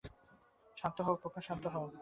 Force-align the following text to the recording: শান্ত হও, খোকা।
শান্ত 0.77 0.97
হও, 1.05 1.15
খোকা। 1.21 1.39